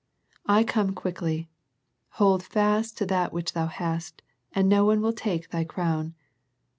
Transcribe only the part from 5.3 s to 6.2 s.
thy crown.